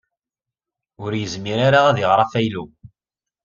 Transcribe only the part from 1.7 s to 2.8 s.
ad iɣer afaylu.